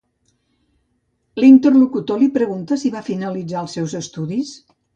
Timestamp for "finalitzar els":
3.11-3.79